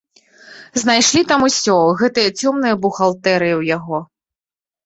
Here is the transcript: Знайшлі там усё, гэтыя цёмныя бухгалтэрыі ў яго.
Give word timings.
Знайшлі 0.83 1.21
там 1.31 1.43
усё, 1.49 1.75
гэтыя 2.01 2.29
цёмныя 2.39 2.75
бухгалтэрыі 2.87 3.53
ў 3.61 3.75
яго. 3.77 3.97